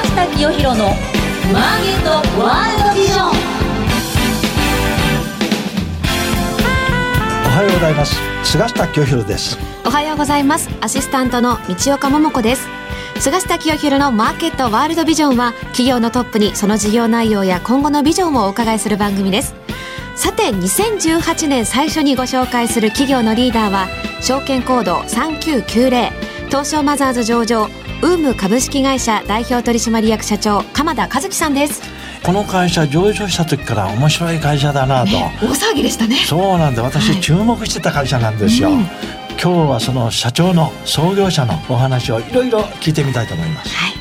[0.00, 0.86] 下清弘の
[1.52, 2.10] マーケット
[2.42, 3.28] ワールドビジョン。
[7.44, 8.16] おはようございます。
[8.44, 9.58] 菅下清弘です。
[9.84, 10.70] おはようございます。
[10.80, 12.66] アシスタントの道岡桃子です。
[13.20, 19.54] 菅下清弘のマーケットワールドビジョンは企業のトップにその事業内容や今後のビジョンをお伺いする番組です。
[20.16, 23.88] さて2018年最初にご紹介する企業のリーダーは
[24.22, 26.10] 証券コード3990
[26.46, 27.68] 東証マザーズ上場
[28.02, 31.80] ウーム株式会社代表取締役社長鎌田和樹さんです。
[32.24, 36.16] この会社上場した時から面白い会社だなと、ね、大騒ぎでしたね。
[36.16, 43.92] そうなんで私注目してた会社なんですよ、はいうん、今日はその社長の創業者のお話をいろいろ聞いてみたいと思います、はい、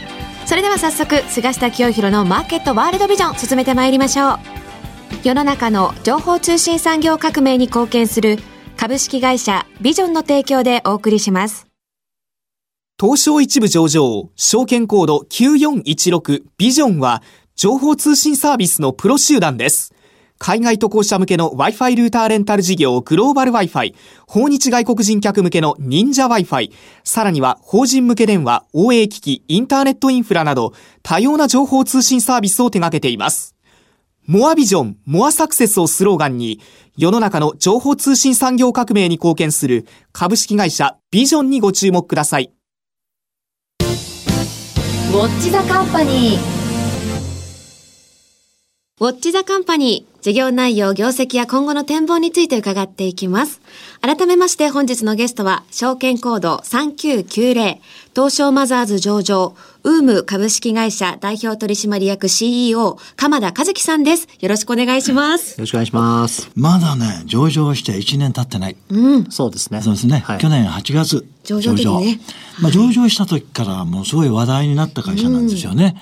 [0.46, 4.40] それでは早速菅下清弘のマーケットワールドビジョン進めてまいりましょう。
[5.24, 8.40] 世の中の情報通信産業革命に貢献する
[8.77, 11.71] 株式会社ビジョンの提供でお送りします。
[13.02, 17.24] 東証一部上場、証券コード9416ビジョンは、
[17.55, 19.96] 情報通信サービスのプロ集団です。
[20.38, 23.96] 海外渡航者向けの Wi-Fi ルーターレンタル事業グローバル Wi-Fi、
[24.27, 26.72] 訪日外国人客向けの忍者 Wi-Fi、
[27.04, 33.55] さらには法人向け電話、OA 機器、インターネットインフラなど多様な情報通信サービスを手掛けています。
[34.27, 36.60] モアビジョン、モアサクセスをスローガンに、
[36.96, 42.54] 世の中の情報通信産業革命に貢献する株式会社ビジョンにご注目ください。
[45.12, 46.62] ウォッチザカンパニー。
[49.01, 50.23] ウォッチザカンパニー。
[50.23, 53.59] 事業内容、業績や今後の展望について伺っていきます。
[53.99, 57.79] 改めまして本日のゲストは、証券コード3990、
[58.13, 64.28] 東証マザーズ上場、ウーム株式会社代表取締役 CEO、鎌田和樹さんです。
[64.41, 65.51] よろしくお願いします。
[65.51, 66.51] よろしくお願いします。
[66.53, 68.75] まだね、上場して1年経ってない。
[68.89, 69.31] うん。
[69.31, 69.81] そうですね。
[69.81, 70.23] そうですね。
[70.25, 71.25] はい、去年8月。
[71.45, 72.19] 上場的にね。
[72.62, 75.84] まあ、上場した時からもうすごい話題になった会社なんですよね。
[75.84, 75.94] やっ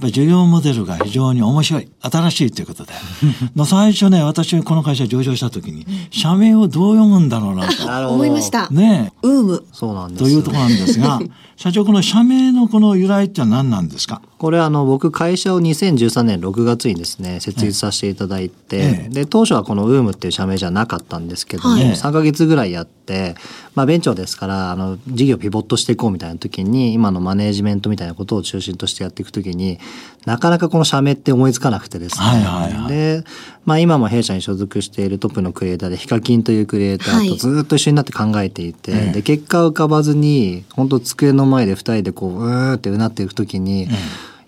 [0.00, 2.92] ぱり事業モデルが非常に面白い、新しいということで。
[3.54, 8.08] の最初ね、私この会社上場した時に、社名をどう読むんだろうなと。
[8.08, 8.68] 思いました。
[8.70, 9.64] ねウーム。
[9.72, 10.24] そうなんです。
[10.24, 11.20] というところなんですが、
[11.58, 14.22] 社長この社名のこの由来って何なんですか？
[14.38, 23.34] これあの僕会社を2013年6月にですね設立させていただいて、ええ、で当初はこのウームっていう社名じゃなかったんですけども、はい、3か月ぐらいやって、
[23.74, 29.80] まあ、ベンチャーですからあの事業ピボットしていこうみたいな時に今のマネージメントみたいなことを中心としてやっていく時に
[30.24, 33.24] なかなかこの社名って思いつかなくてですね、はいはいはい、で、
[33.64, 43.90] まあ、今も弊社に所属しているトップのクリエイターでヒカキンというクリエイターとずっと一緒になって考えていて、はい、で結果浮かばずに本当机の前で2人でこううーってうなっていく時に、うん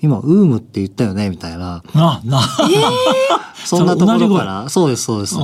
[0.03, 1.83] 今、ウームって言ったよねみたいな。
[1.94, 5.37] な、な、えー、 そんなところから、そうです、そうです。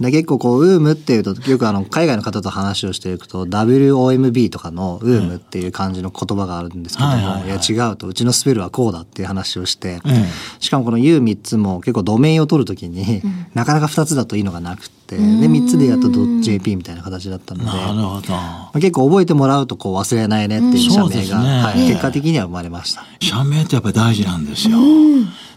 [0.00, 10.24] で結構こう、ウームっていうと、よくあの、海外の方と話をしていくと、WOMB とかのウームっていう感じの言葉があるんですけども、いや違うと、うちのスペルはこうだっていう話をして、うん、
[10.60, 18.32] しかもこの U3 つも結構ドメインを取るときに、うん、なかなか2つだといいのがなくて、で3つでやっと .jp みたいな形だったので、なるほど。
[18.32, 23.04] まあ、結構覚えてもらうとこう忘れないねっていう社名が、ねはい、結果的には生まれました。
[23.20, 24.78] 社名ってやっぱり大事なんですよ。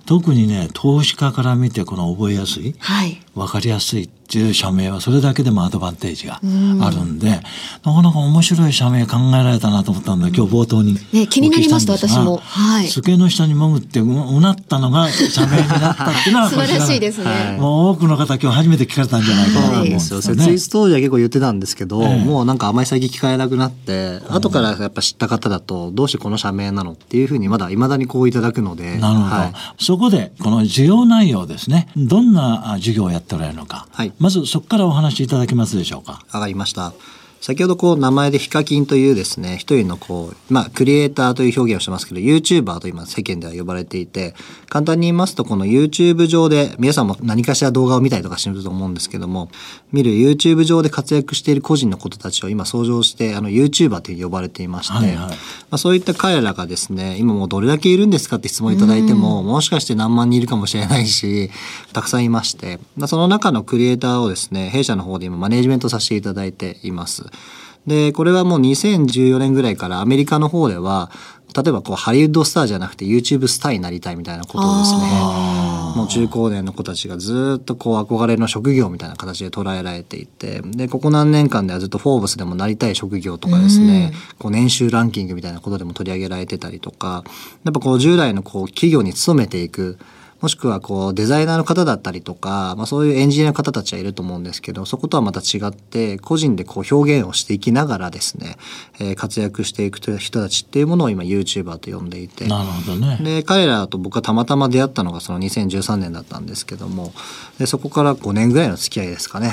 [0.05, 7.29] 特にね投資家から見てこの覚えやすい、はい、分かりやすいっていう社名はそれだけでもアドバンテージがあるんで、
[7.83, 12.37] なかなか面白い社名考えられたなと思ったんで、今日冒頭にね、気になりました私も。
[12.37, 12.87] はい。
[12.87, 17.57] 机の下に潜ってうなったのが社名になったっていうのは 素晴らしいですね。
[17.59, 20.23] もう多くの方今日初めて聞かれたんじゃないかなと思うんですよね。
[20.23, 28.97] 設立当時は結構言ってたんですけど、もうなんかあまり先聞かれなくなって、後からやっぱ知った方だと、どうしてこの社名なのっていうふうにまだいまだにこういただくので。
[28.97, 29.35] なるほど。
[29.77, 31.87] そこで、この事業内容ですね。
[31.97, 33.87] どんな事業をやっられるのか。
[33.91, 34.13] はい。
[34.19, 36.21] まずそこからお話話しいただけますでしょうか。
[36.33, 36.93] 上がりました。
[37.41, 44.35] 先ほどこう名前でヒカキンというですね、一人のこう、まあクリエイターという表現をしてますけど、YouTuber と今世間では呼ばれていて、
[44.69, 49.49] 簡単に言いますとこの YouTube 上で、皆さんも何かしら動画を見たりとかしてると思うんですけども、
[49.91, 55.35] 見る YouTube 上で活躍している個人のことたちを今相乗して、あの YouTuber と呼ばれていまして、はいはい、ま
[55.71, 61.49] あ、そういった彼らがですね、今もうどれだけいるんですかって質問いただいても、もしかして何万人いるかもしれないし、
[61.91, 67.30] たくさんいまして、まあ、その中のクリエイターをですね、弊社の方で今マネジメントさせていただいています。
[67.87, 71.11] で、これはもう2014年ぐらいからアメリカの方では、
[71.55, 74.99] 例えばこうハリウッドスターじゃなくて YouTube スターになりたいみたいなことをですね、
[75.95, 87.23] もう中高年の子たちがずっとこう憧れの職業みたいな形で捉えられていて、で、ここ何年間ではずっとフォーブスでもなりたい職業とかですね、こう年収ランキングみたいなことでも取り上げられてたりとか、
[87.65, 89.97] やっぱこう従来のこう企業に勤めていく
[90.41, 98.57] もしくはこうデザイナーの方だったりとか、まあ、そういうエンジニアの方たちはいると思うんですけどそことはまた違って個人でこう表現をしていきながらですね、
[98.99, 102.47] えー、活躍していく人たちっていうものを今 YouTuber と呼んでいて。
[102.47, 107.13] なるほど、ね、で彼らと僕はたまたま出会ったのがその2013年だったんですけども
[107.59, 109.51] でそこから5年ぐらいの付き合いですかね。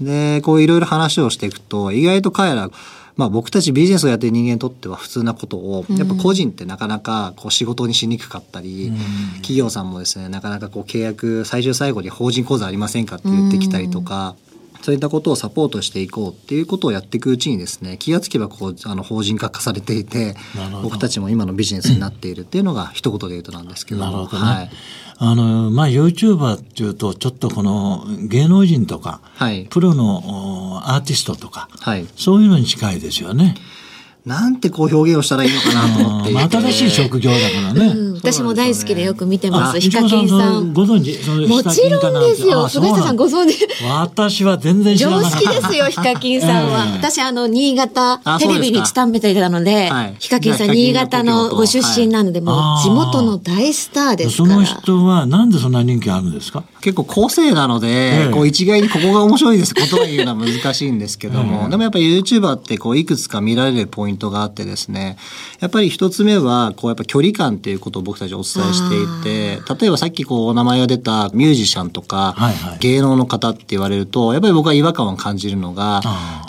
[0.00, 2.70] うん、でこういろいろ話をしていくと意外と彼ら
[3.16, 8.92] まあ、僕たちビジネスをやってる人間にとっては普通なことをやっぱ個人ってなかなかこう仕事にしにくかったり、
[9.36, 14.36] 企業さんもですねなかなかこう契約最終最後に法人口座ありませんかって言ってきたりとか。
[14.82, 20.34] そういったことをサポートしていこうっていうことをやっていくうちにですね気がつけばこうあの法人化化されていて
[20.82, 24.70] 僕たちも今のビジネスになっているっていうのが一言で言うとなんですけどなるほど、ね、はい。
[25.22, 33.54] あの、まあ、YouTuber っていうと、ちょっとこの芸能人とか、はい、プロのアーティストとか、はい、そういうのに近いですよね。
[34.26, 39.80] なんてこう表現をしたらいいのかなと思って新しい職業だからね、うん、私も大好きでよく見てます。
[39.80, 40.72] ヒカキンさん。
[40.72, 42.68] ご存知もちろんですよ。
[42.68, 43.66] 菅下さんご存知。
[43.84, 44.96] 私は全然。
[44.96, 46.86] 常識ですよ、ヒカキンさんは。
[46.96, 54.54] 私、あの、新潟、テレビに勤めていたので、ヒカキンさん、新潟のご出身なので、もう地元の大スターですから。
[54.54, 56.64] その人はなんでそんな人気あるんですか？
[56.80, 59.74] 結構個性なので、こう一概にここが面白いです。
[59.74, 65.16] 言葉言うのは難しいんですけども、 でもやっぱり YouTuber ってこういくつか見られるポイントがあってですね、
[65.60, 72.36] やっぱり一つ目は、こうやっぱ距離感っていうことを僕たちお伝えしていて、例えばさっきこうお名前が出たミュージシャンとか、
[72.80, 76.02] 芸能の方って言われると、やっぱり僕は違和感を感じるのが、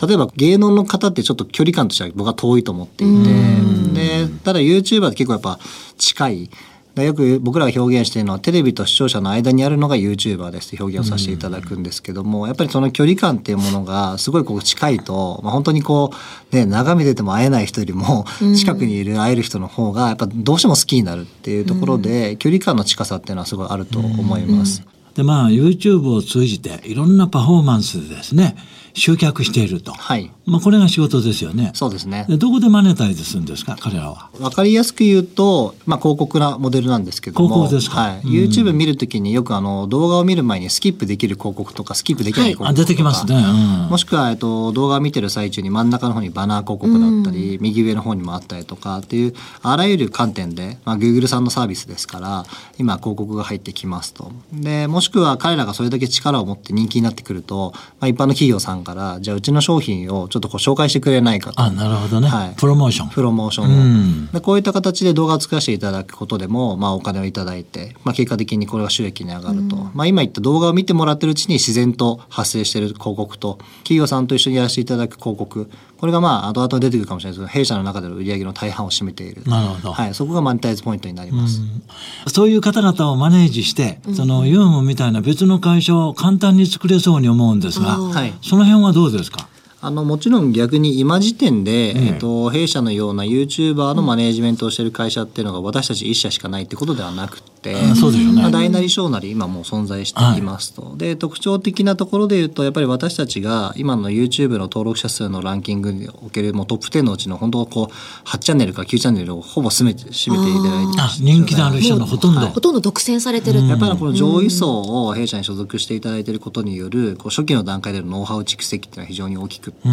[0.06, 5.60] 例えば芸能の方ってちょっと距離感としては僕は遠いと思っていて、で、ただ YouTuber って結構やっぱ
[5.98, 6.50] 近い。
[6.96, 16.12] よく僕らが表現しているのはテレビと視聴者の間にあるのが YouTuber ですって表現をさせていただくんですけども、やっぱりその距離感っていうものがすごいこう近いと、まあ、本当にこ
[16.52, 18.26] うね眺めてても会えない人よりも
[18.58, 24.84] 近くにいる会える人の方がやっぱどうしても好きになるっていうところで、距離感の近さっていうのはすごいあると思います。
[25.16, 28.56] でまあ YouTube を通じていろんなパフォーマンスでですね
[28.94, 29.92] 集客していると。
[29.92, 30.32] はい。
[30.46, 31.72] まあ、これが仕事ですよね。
[31.74, 32.26] そうですね。
[32.30, 34.30] どこでマネタイズするんですか、彼らは。
[34.40, 37.48] わかりやすく言うと、まあ、広告なモデルなんですけども。
[37.48, 38.02] 広告ですか？
[38.02, 38.22] はい。
[38.24, 43.36] YouTube 見るときによくあの動画を見る前にスキップできる広告とかスキップできない広告とか、はい、出てきますね。
[43.36, 52.46] うん、もしくはえっと動画を見てる最中に真ん中の方にバナー広告だったり、うん、右上の方にもあったりとかっていうあらゆる観点で、まあ Google さんのサービスですから、
[52.78, 54.32] 今広告が入ってきますと。
[54.54, 61.62] で、もしくは彼らがそれだけ力を持って人気になってくると、まあ一般の企業さんからじゃあうちの商品をちょっとこう紹介してくれないかと。
[61.62, 62.28] あ、なるほどね。
[62.28, 62.54] はい。
[62.56, 63.10] プロモーション。
[63.10, 63.70] プロモーションを。
[63.70, 69.76] うん、でこういった形で動画を作らせていただくことでも、まあお金をいただいて、まあ結果的にこれが収益に上がると。
[69.76, 75.70] うん、まあ今言った動画を見てもらってるうちに自然と発生している広告と、企業さんと一緒にやらせていただく広告、
[76.02, 79.44] これがまあ後々出てくるかもしれないですけど、弊社の中での売り上げの大半を占めている。
[79.46, 79.94] なるほど。
[79.94, 80.14] はい。
[80.16, 81.62] そこがマネタイズポイントになります。
[81.62, 81.84] うん、
[82.28, 89.48] そういう方々をマネージして、そのユームみたいな別の会社を簡単に作れそうに思うんですが、はい、その辺はどうですか？
[89.84, 119.90] あのもちろん逆に今時点で、うん、えっと、弊社のような YouTuber のマネージメントをしている会社っていうのが私たち1社しかないってことではなくて、うん、そうですよね、まあ、大なり小なり今もう存在していますと、はい、で特徴的なところで言うとやっぱり私たちが今の YouTube の登録者数のランキングにおけるもうトップ10のうちの本当こう8チャンネルか9チャンネルをほぼ占めて占めていただいてあ人気のある人のほとんど、はい、ほとんど独占されてる、やっぱりこの上位層を弊社に所属していただいていることによるこう初期の段階でのノウハウ蓄積っていうのは非常に大きくって、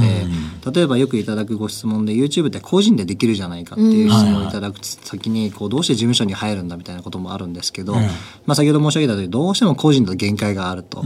[0.71, 6.69] 例えばよくいただくご質問で YouTube って個人でできるじゃないかっていう質問をいただく先にこうどうして事務所に入るん。
[6.69, 8.03] だみたいなこともあるんですけど、ま
[8.49, 11.03] あ、先ほど申し上げた通りどうしても個人の限界があると。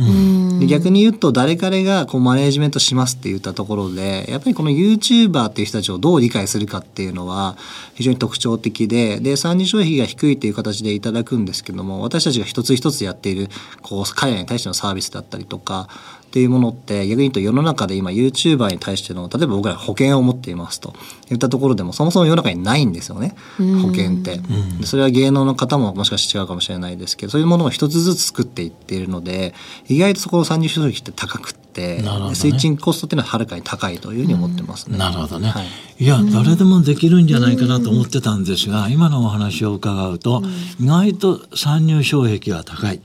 [0.60, 7.56] で逆に言うと誰彼がこうマネージメントしますって言ったところでやっぱりこの YouTuber っていう人たちをどう理解するかっていうのは
[7.94, 13.48] 非常に特徴的でで三次消費が低いという形でいただくんですけども私たちが一つ一つやっている
[13.82, 15.88] こう彼らに対してのサービスだったりとか
[16.32, 20.94] っていうものって逆に言うと世の中で今 YouTuber に対しての例えば僕ら保険を持っていますと
[21.28, 23.34] 言ったところでもそもそも世の中にないんですよね。
[23.58, 24.40] 保険って。
[24.86, 29.52] それは芸能の方ももしかして違うかもしれないですけどそういうものを一つずつ作っていっているので
[29.88, 31.62] 意外とそこの参入収益って高くて。
[31.72, 32.02] ね、
[32.34, 34.98] スイッチングコストっていうのははるかに高いというふうに思ってますね。
[34.98, 35.66] なるほどね、はい、
[35.98, 40.42] いや誰でもできるんじゃないかなと思ってたんですが、今のお話を伺うと、
[40.78, 43.00] 意外と参入障壁は高い、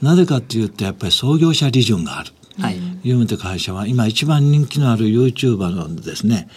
[0.00, 2.30] なぜかっていうとやっぱり創業者利潤がある。
[2.58, 6.48] はい、ユームという会社は今一番人気のある YouTuber のですね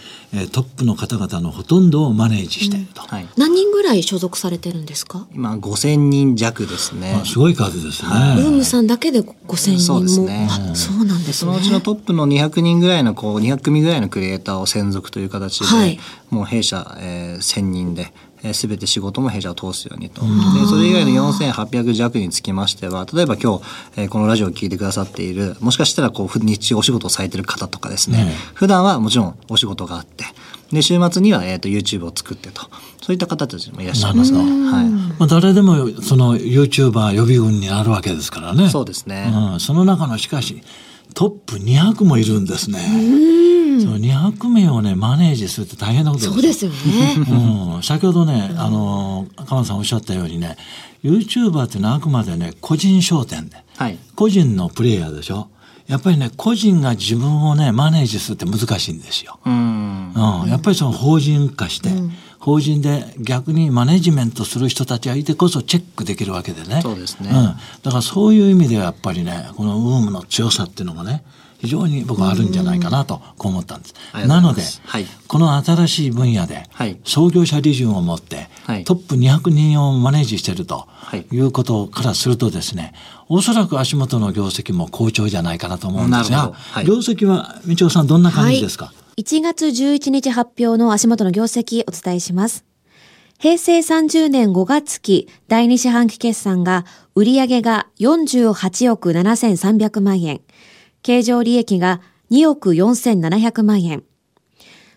[0.52, 3.08] トップの方々のほとんどをマネージしていると、うん。
[3.08, 5.26] はい、何人ぐらい所属されてるんですか？
[5.34, 7.20] 今5000人弱ですね。
[7.24, 10.48] すごい数ですね、ユームさんだけで5000人そうですね。
[10.74, 11.32] そうなんですね。
[11.32, 15.98] そのうちのトップの200人ぐらいのこう200組ぐらいのクリエイターを専属という形で、はい、
[16.30, 18.12] もう弊社、えー、1000人で
[18.42, 20.22] えー、全て仕事も弊社を通すようにと。
[20.22, 20.28] で、
[20.68, 23.64] それ以外の4800弱につきましては、例えば今日、
[23.96, 30.24] えー、このラジオを聞いてくださっている、もしかしたらこう、日中お仕事をされている方とかですね、普段はもちろんお仕事があって、
[30.72, 32.62] で、週末には、えっ、ー、と、YouTube を作ってと。
[33.00, 34.38] そういった方たちもいらっしゃいますね。
[34.38, 34.84] はい。
[34.86, 38.68] まあ、誰でも、その、YouTuber 予備軍になるわけですからね。
[38.68, 39.32] そうですね。
[39.52, 39.60] うん。
[39.60, 40.62] その中の、しかし、
[41.14, 42.80] トップ200もいるんですね。
[43.80, 47.14] そう200名をねマネージするって大変なことですそうですよね、
[47.76, 50.56] うん、先ほどねあの鎌田さんおっしゃったようにね
[51.04, 55.48] YouTuber っていうのはあくまでね個人商店で、はい、個人のプレイヤーでしょ。
[55.88, 59.38] やっぱりね個人が自分をねマネージするって難しいんですよ。
[59.46, 66.80] うん、うん、やっぱりその法人化して、うん、法人で逆にマネジメントする人たちがいてこそチェックできるわけでね。
[66.82, 67.30] そうですね。
[67.30, 67.34] うん、
[67.82, 71.24] だからそういう意味ではやっぱりねこのウームの強さっていうのもね
[71.58, 73.94] 非常に僕はあるんじゃないかなとこう思ったんです。
[74.26, 76.64] なので、はい、この新しい分野で
[77.04, 78.48] 創業者利潤を持って、
[78.84, 80.86] トップ200人をマネージしていると
[81.32, 81.38] い。
[81.40, 82.92] うことからするとですね
[83.28, 92.64] おそらく足元の業績も好調じゃないかなと思うんですが、はい、業績は道夫さんどんな感じですか、はい、1月11日発表の足元の業績お伝えします。
[93.38, 96.84] 平成30年5月期第2四半期決算が
[97.14, 100.40] 売上が48億7300万円、
[101.02, 102.00] 経常利益が
[102.30, 104.04] 2億4700万円。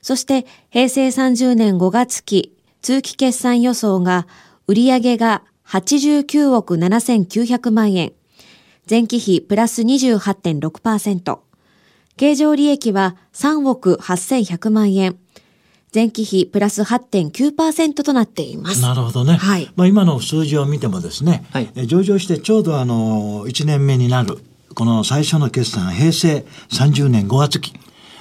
[0.01, 4.27] そして平成30年5月期通期決算予想が
[4.67, 8.13] 売上が89億7900万円。
[8.89, 11.39] 前期比プラス28.6%。
[12.17, 15.17] 経常利益は3億8100万円。
[15.93, 18.81] 前期比プラス8.9%となっています。
[18.81, 19.33] なるほどね。
[19.33, 19.71] はい。
[19.75, 24.39] まあ今の数字を見てもですね、はい、上場してちょうどあの1年目になる
[24.75, 27.73] この最初の決算、平成30年5月期。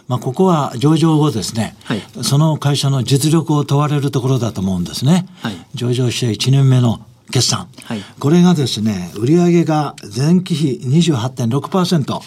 [0.09, 5.29] まあ、ここは上場後ですね、はい、その会社の実力を問われるところだと思うんですね。
[5.41, 6.99] はい、上場して1年目の
[7.31, 7.69] 決算。
[7.85, 12.21] はい、これがですね、売上が前期比28.6%、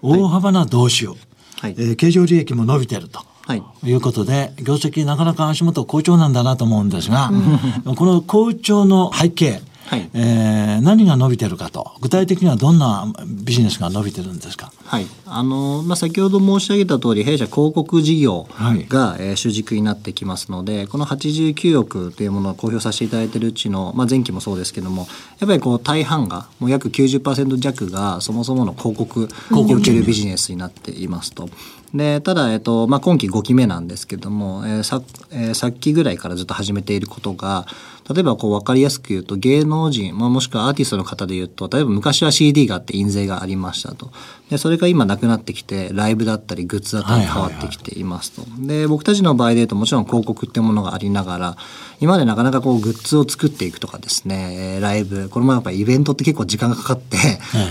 [0.00, 1.74] 大幅な増収、はい。
[1.78, 3.20] えー、経常利益も伸びてると。
[3.46, 7.30] はい、いうことで、業績なかなか足元好調なんだなと思うんですが、
[7.94, 11.92] この好調の背景、はい、えー、何が伸びてるかと。
[12.00, 13.06] 具体的にはどんな
[13.44, 15.06] ビジネスが伸びてるんですか、はい。
[15.26, 18.48] あのまあ、先ほど申し上げた通り弊社広告事業
[18.88, 25.06] が、はい、えー、主軸になってきますのでこの89億というものを公表させていただいているうちの、まあ、前期もそうですけども
[25.38, 31.48] やっぱりこう大半がもう約90%弱がそもそもの広告におけるビジネスになっていますと。
[31.94, 37.66] でただ、えっとまあ、今期5期目なんですけども、えーさえー、さっきぐらいからずっと始めていることが
[38.12, 44.10] 例えばこう分かりやすく言うと芸能人、まあ、もしくはアーティストの方で言うと例えば昔は CD があって印税がありましたと。
[44.50, 51.56] でそれが今なくなってきてライブだったりグッズだったり変わってきていますと、で僕たちの場合で言うともちろん広告ってものがありながら
[51.98, 57.16] 今までなかなかこうグッズを作っていくとかですねライブこれもやっぱりイベントって結構時間がかかって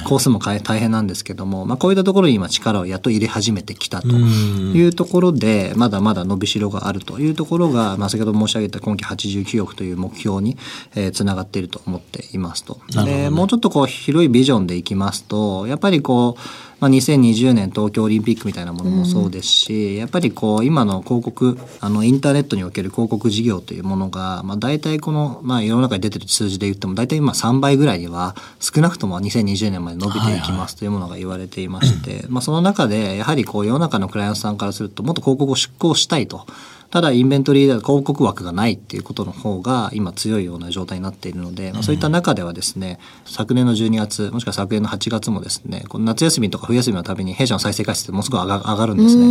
[0.06, 12.82] コースも大変なんですけども、まあ、こういったところに今力をやっと入れ始めてきたというところでまだまだ伸びしろがあるというところが、まあ、先ほど申し上げた今期89億という目標につな、えー、がっていると思っていますと。
[13.06, 36.46] でもうちょっとこう広いビジョンでいきますとやっぱりこうまあ、2020年東京オリンピックみたいなものもそうですし、うん、やっぱりこう今の広告あのインターネットにおける広告事業というものが、まあ、大体この、まあ、世の中に出てる数字で言っても大体今3倍ぐらいには少なくとも2020年まで伸びていきますというものが言われていまして、はいはい、まあ、その中でやはりこう世の中のクライアントさんからするともっと広告を出稿したいと。
[36.96, 49.26] ただインベントリーで広告枠がないっていうことの方が今強いような状態になっているので、まあ、そういった中ではですね昨年の12月もしくは昨年の8月もですねこの夏休みとか冬休みのたびに弊社の再生回数ってものすごく上が上がるんですね。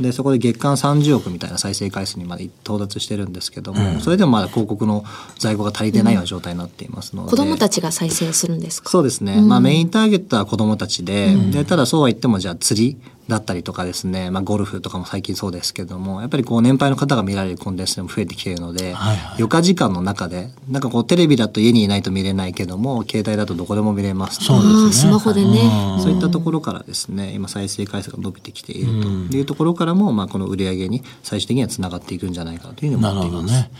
[0.00, 5.04] でそこで月間30億みたいな再生回数にまで到達してるんですけども、それでもまだ広告の
[5.40, 8.88] 在庫が足りてないような状態になっていますので、子どもたちが再生するんですか？
[8.88, 12.96] そうですね、まあ、メインターゲットは子どもたちで,、でただそうは言ってもじゃあ釣り
[13.28, 24.92] だったりとかですね、まあ、ゴルフとかも最近そうですけどもやっぱりこう年配の方が見られるコンテンツでも増えてきているので、はいはい、余暇時間の中でなんかこうテレビだと家にいないと見れないけども携帯だとどこでも見れますそうですね。
[24.92, 25.60] スマホでね。
[26.02, 29.36] そういったところからですね今再生回数が伸びてきていると。
[29.36, 33.52] いうところからも、まあ、この売り上げに最終的にはつながっていくんじゃないかというふうに思っています。
[33.52, 33.70] ね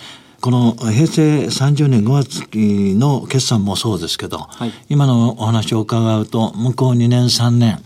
[0.42, 7.78] この平成30年5月期の決算もそうですけど、はい、今のお話を伺うと向こう2年3年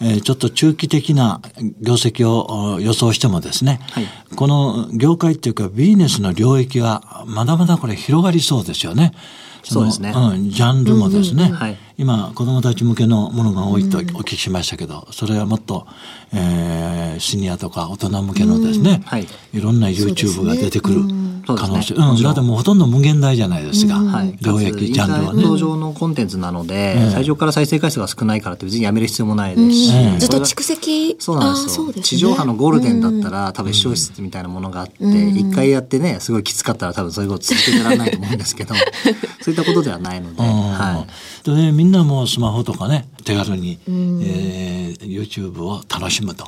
[0.00, 1.40] えー、ちょっと中期的な
[1.80, 9.12] 業績を予想してもですね、はい、この業界っていうかビジネスの領域はまだまだこれ広がりそうですよね。
[9.62, 11.56] そうですね、うん、ジャンルもですね、うんうん。
[11.56, 15.86] はい、今子どもたち向けのものが多いとお聞きしましたけど、それはもっと、
[16.32, 25.44] えー、シニアとか大人向けのですね、はい、いろんな YouTube が出てくる、ね、可能性、うん、だってもうほとんど無限大じゃないですか、はい、領域ジャンルはね。
[25.56, 29.74] 上のコンテンツなので、最初から再生回数が少ないからって別にやめる必要もないです。
[29.74, 31.16] し、ずっと蓄積？
[31.20, 38.74] そうなんですよ、ね、地上波のゴールデンだったら、多分視聴室みたいなものがあって一、回やってねすごいきつかったら多分そういうこと続けてられないと思うんですけど
[39.40, 41.06] そういったことではないので、は
[41.44, 46.46] い、で、ね、みんなもスマホとかね手軽に、うん、えー、YouTube を楽しむと、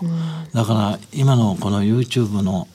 [0.55, 2.67] だから今のこの YouTube の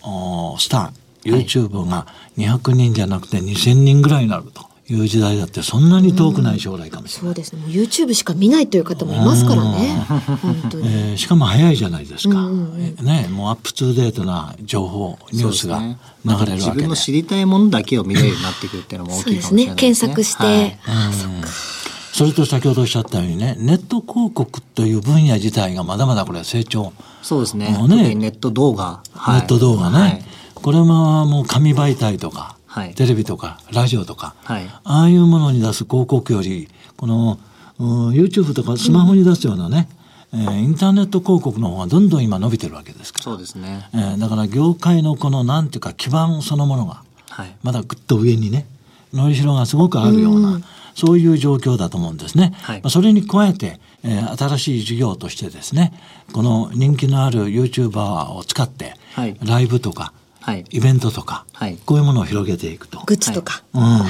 [0.60, 2.06] スター YouTube が
[2.38, 4.70] 200人じゃなくて2,000人ぐらいになると。
[4.90, 8.08] いう時代だってそんなに遠くない将来かもしれない、うん、そうですね。
[8.10, 10.04] YouTube しか見ないという方もいますからね。
[10.42, 19.66] 本当に、えー、しかも早いじゃないですか、うんうん、ねもうアップトゥーデートな情報ニュースが流れるわけで、ね、自分の知りたいものだけを見れるようになってくるっていうのも大きいかもしれないですね。
[19.68, 19.76] ね。
[19.78, 21.81] 検索して、はい、あそっか
[22.14, 26.94] それと先ほどおっしゃったようにねネット広告という分野自体がまだまだこれ成長。
[27.22, 27.72] そうですね。
[27.88, 30.24] ねネット動画、はい、ネット動画ね、はい、
[30.56, 37.40] これはもう紙媒体とか、はい、テレビとかラジオとか、はい、ああいうものに出す広告よりこの、
[37.80, 39.88] うん、YouTube とかスマホに出すようなね、
[40.34, 43.24] うん、えー、インターネット広告の方がどんどん今伸びてるわけですから。
[43.24, 48.66] そうですね、えー、だから業界のこのなんていうか基盤そのものが、はい、まだぐっと上にね
[49.14, 50.64] のりしろがすごくあるような、うん
[50.96, 52.54] そういう状況だと思うんですね。
[52.62, 55.94] はい、それに加えて、えー、新しい事業としてですね
[56.34, 63.02] この人気のある YouTuber を使って、はい、ライブとか、はい、イベントとか、はい、こういうものを広げていくと。
[63.06, 63.64] グッズとか。
[63.74, 64.06] は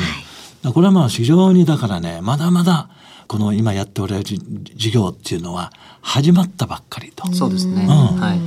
[0.64, 2.90] い、うん、これはまあ非常にだからねまだまだ
[3.28, 5.72] この今やっておられる事業っていうのは
[6.02, 7.32] 始まったばっかりと。
[7.32, 7.84] そうですね。
[7.84, 8.40] うん、はい。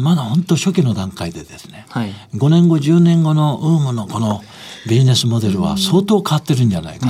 [0.00, 1.86] まだ本当初期の段階でですね。
[1.88, 2.12] はい。
[2.34, 4.42] 5年後10年後のウームのこの
[4.88, 7.08] ビジネスモデルは相当変わってるんじゃないか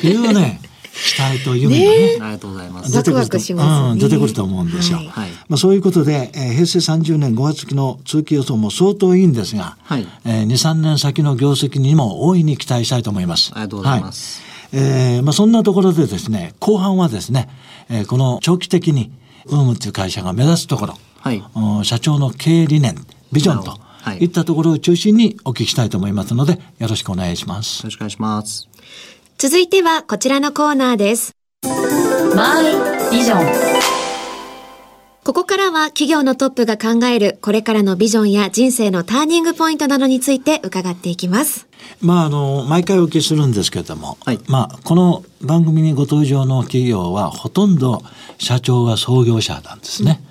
[0.00, 0.06] と。
[0.06, 0.60] いうね
[0.98, 2.92] 期待と夢がね、ね、ありがとうございます。
[2.92, 4.98] 出てくると、ね、うん、出てくると思うんですよ。
[4.98, 13.52] はい、まあ、そういうことで、えー、平成30年5月期の通期予想も相当いいんですが、はい、えー、2、3年先の業績にも大いに期待したいと思います。
[13.54, 14.42] ありがとうございます。
[14.72, 17.48] はい、えー、まあ、そんなところでですね、後半はですね、
[17.88, 19.10] えー、この長期的に
[19.46, 21.42] ウームという会社が目指すところ、はい、
[21.84, 22.96] 社長の経営理念、
[23.32, 27.80] ビジョンと、はい、いったところを中心にお聞きしたいと思いますので、よろしくお願いします。
[27.80, 28.68] よろしくお願いします。
[29.38, 31.32] 続いてはこちらのコーナーです。
[32.34, 33.88] マイビジョン。
[35.28, 41.68] ここからは企業のトップが考えるこれからのビジョンや人生のターニングポイントなどについて伺っていきます。
[42.00, 48.02] まあ、あの、毎回お聞きするんですけれども、はい、まあ、この番組にご登場の企業はほとんど
[48.38, 50.22] 社長が創業者なんですね。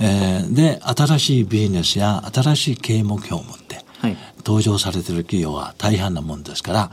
[0.00, 6.90] うんえー、で新しいビジネスや新しい経営目標を持って、はい、登場されてる企業は大半なもんですから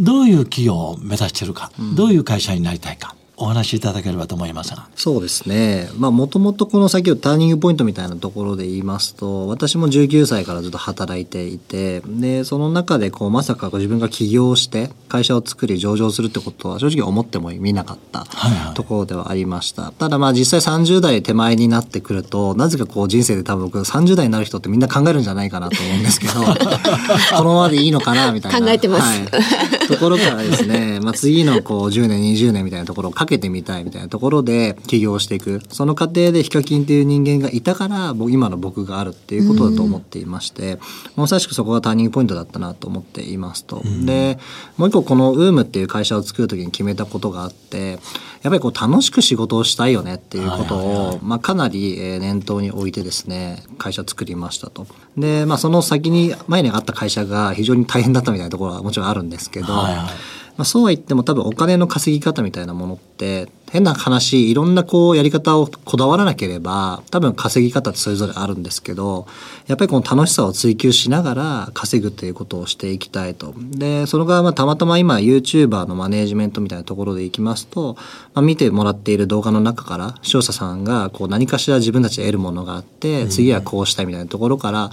[0.00, 4.88] どういう企業を目指してるか、うん、どういう会社になりたいかお話しいただければと思いますが。
[4.96, 5.88] そうですね。
[5.96, 18.26] まあもともとこの先ほどターニングポイントみたいなところで言いますと私も19歳からずっと働いていてでその中でこうまさか自分が起業して会社を作り上場するってことは正直思ってもみなかった
[18.74, 26.32] ところではありました、はいはい、ただまあ実際30代手前になってくるとなぜかこう人生で多分僕30代になる人ってみんな考えるんじゃないかなと思うんですけど
[27.36, 28.58] このままでいいのかなみたいな。
[28.58, 29.16] 考えてます、は
[29.84, 40.78] い、ところからですね、まあ、次のこう10年20年みたいなところをかけてみたいみたいなところで起業していくその過程でヒカキンっていう人間がいたから今の僕があるっていうことだと思っていまして、
[41.16, 43.82] まさしくそこがターニングポイントだったなと思っていますと。
[44.04, 44.38] で
[44.76, 47.98] もう一個このウームっていう会社を作る時に決めたことがあってやっ
[48.42, 54.86] ぱりこう楽しく仕事をしたいよねっていうことを、まあ、かなり念頭に置いてですね会社を作りましたと。
[55.16, 69.28] で、まあ、その先に前にあった会社が非常に大変だったみたいなところはもちろんあるんですけど、はいはいまあ、そうは言っても多分お金の稼ぎ方みたいなものって変な話いろんなこうやり方をこだわらなければ多分稼ぎ方ってそれぞれあるんですけど
[69.68, 73.54] やっぱりこの楽しさを追求しながら稼ぐということをしていきたいと。
[73.56, 77.94] でその側まあたまたま今 YouTuber のマネージメントみたいなところでいきますと、
[78.34, 84.90] まあ、見てもらっている動画の中から視聴者さんがこう何かしら自分たちで得るものがあって次はこうしたいみたいなところから、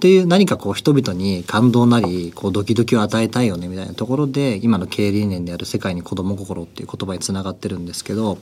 [0.00, 8.38] っていう何かこう人々に感動なりこうドキドキを与えたいよねみたいなところで今の経営理念である世界に子供心っていう言葉につながってるんですけど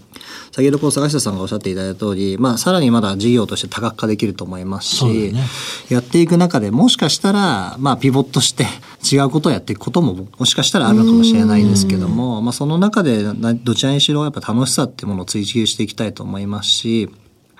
[0.52, 5.42] 先ほどこう坂下さんがおっしゃっていただいた通りまあさらにまだ事業として多角化できると思いますし、ね、
[5.88, 8.64] やっていく中でもしかしたらまあピボットして
[9.12, 13.24] 違うことをやっていくことももしかしたらあるのかもしれないんですけどもまあその中で
[13.64, 17.10] どちらにしろやっぱ楽しさっていうものを追求していきたいと思いますし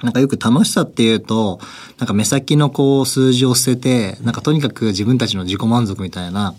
[0.02, 1.60] なんかよく楽しさっていうと、
[1.98, 6.54] なんか目先のこう数字を捨てて、なんかとにかく自分たちの自己満足みたいな、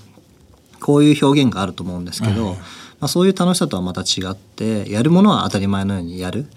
[0.82, 2.56] こういう表現があると思うんですけど、
[3.00, 6.48] まあ、そういう楽しさとはまた違って、やるものは当たり前のようにやる。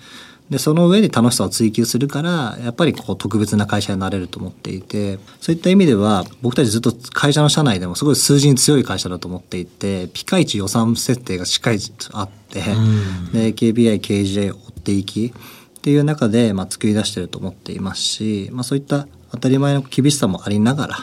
[0.51, 11.79] でその上で楽しさを追求するからやっぱりこう特別な会社になれると思っていてそういった意味では僕たちずっと会社の社内でもすごい数字に強い会社だと思っていてピカイチ予算設定がしっかり
[12.13, 12.61] あって、
[13.33, 15.33] で KPI、KJ 追っていき
[15.83, 20.97] っていう中で、まあ、作り出してると思っていますし、まあ、そういった当たり前の厳しさもありながら、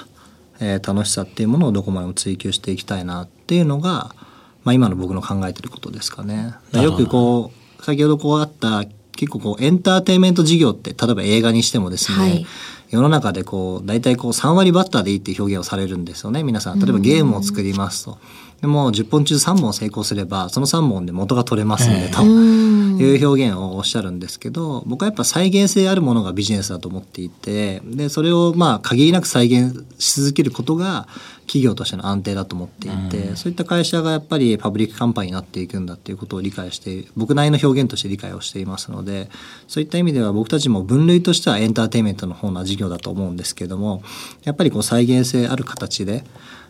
[0.62, 4.16] えー、楽しさっていうものをどこまでも追求していきたいなっていうのが、
[4.64, 6.54] まあ、今の僕の考えてることですかね。
[6.72, 8.86] よくこう先ほどこうあった
[9.18, 12.46] 結構こうエンターテインメント事業って例えば映画にしてもですね、はい、
[12.90, 16.44] 世の中でこう大体こう3割バッターでいいって表現をされるんですよね。
[16.44, 18.18] 皆さん例えばゲームを作りますと。
[18.62, 31.08] でも10本中3本成功すればその3本で元が取れますんで、という表現をおっしゃるんですけど僕はやっぱ再現性あるものがビジネスだと思っていてでそれをまあ限りなく再現し続けることが
[31.50, 39.30] 企業としての安定だと思っていて、そういった会社がやっぱりパブリックカンパニーになっていくんだっていうことを理解して僕なりの表現として理解をしていますので
[39.68, 44.04] そういった意味では僕たちも分類としてはエンターテインメントの方の事業だと思うんですけども
[44.44, 46.24] やっぱりこう再現性ある形で、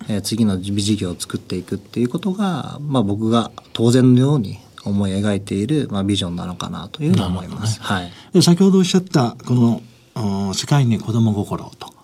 [0.08, 7.80] えー、次の事業を作っていくっていうことが、まあ、僕が当然のように思い描いている、まあ、ビジョンなのかなというのは思います。
[7.80, 9.82] ね、はい、先ほどおっしゃったこ
[10.16, 11.99] の世界に子供心と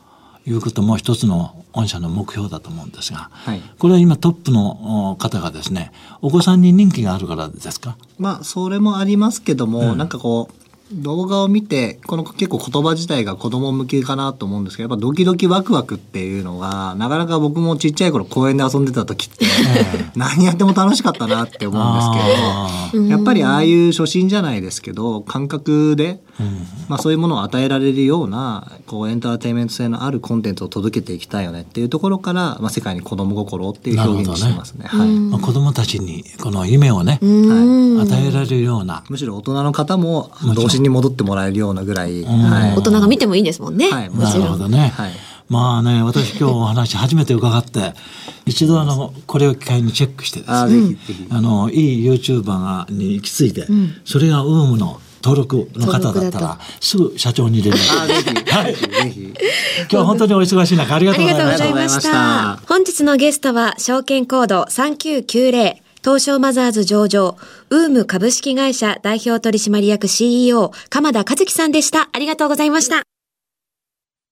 [0.48, 7.98] いうことも一つの御社の目標だと思うんですが、はい、これは今トップの方がですねお子さんに人気があるからですか？
[8.20, 10.56] まあそれもありますけども、うん、なんかこう
[10.94, 19.46] 動画を見てこの結構言葉自体が子供向けかなと思うんですけどやっぱドキドキワクワクっていうのがなかなか僕もちっちゃい頃公園で遊んでた時って
[20.16, 22.02] 何やっても楽しかったなって思うんで
[22.94, 26.22] すけどやっぱりああいう初心じゃないですけど感覚で、
[26.90, 34.84] まあ、そういうものを与えられるようなこうエンターテインメント性のあるコンテンツを届けていきたいよねっていうところから、まあ、世界に子供心っていう表現にしてますね。
[34.84, 35.10] ねはい。
[35.10, 39.04] まあ、子供たちにこの夢をね、はい、与えられるような。
[39.10, 43.90] むしろ大人の方も童心に戻ってもらえるようなぐらい、はい、大人が見てもいいんですもんね。
[43.90, 44.92] はい、なるほどね。
[44.96, 45.12] はい。
[45.48, 47.94] まあね、私今日お話初めて伺って、
[48.46, 50.98] 一度あの、これを機会にチェックしてですね、
[51.30, 57.84] あの、いい YouTuber に行き着いて、うん、それがウームの登録の方だったら、すぐ社長に入れる。
[57.84, 58.76] はい。
[58.76, 59.22] ぜひ。
[59.24, 62.58] 今日は本当にお忙しい中、ありがとうございました。
[62.68, 67.38] 本日のゲストは、証券コード3990、東証マザーズ上場、
[67.72, 72.10] ウーム株式会社代表取締役 CEO、鎌田和樹さんでした。
[72.14, 73.02] ありがとうございました。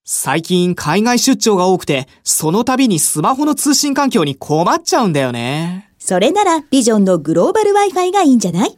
[0.06, 5.90] 最近海外出張が多くて、その度にスマホの通信環境に困っちゃうんだよね。
[5.98, 8.78] それならビジョンのグローバル Wi-Fi がいいんじゃない？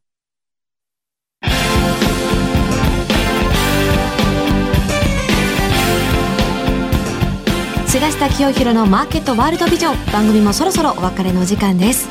[7.91, 10.13] 菅下清弘のマーケットワールドビジョン。
[10.13, 12.07] 番組もそろそろお別れの時間です。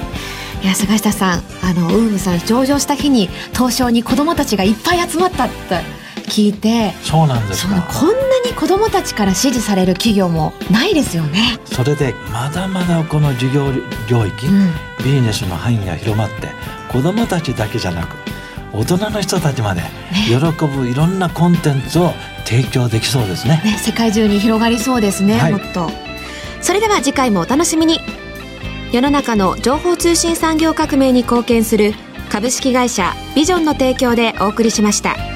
[0.62, 5.80] いや菅下さんあのウームさん上場した日に東証に子供たちがいっぱい集まったって
[6.28, 7.80] 聞いてそうなんですか。
[7.98, 8.14] こんな
[8.44, 11.58] に子供たちから支持される企業もないですよね。
[11.64, 13.72] それでまだまだこの事業
[14.06, 14.70] 領域、うん、
[15.02, 16.50] ビジネスの範囲が広まって
[16.92, 18.16] 子供たちだけじゃなく
[18.72, 19.82] 大人の人たちまで
[20.28, 22.12] 喜ぶいろんなコンテンツを
[22.44, 25.88] 提供できそうですね、ね、世界中に広がりそうですね、はい、もっと。
[26.60, 28.00] それでは次回もお楽しみに。
[28.92, 31.94] 世の中の情報通信産業革命に貢献する
[32.28, 35.29] 株式会社ビジョンの提供でお送りしました。